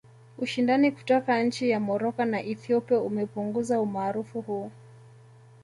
[0.37, 4.71] Ushindani kutoka nchi ya Moroko na Ethiopia umepunguza umaarufu huu